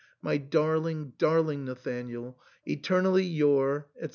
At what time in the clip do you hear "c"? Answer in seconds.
4.01-4.09